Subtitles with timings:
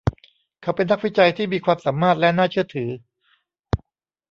[0.61, 2.89] เขาเป็นนักวิจัยที่มีความสามารถและน่าเชื่อถือ